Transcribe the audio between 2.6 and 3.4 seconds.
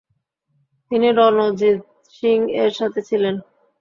এর সাথে ছিলেন।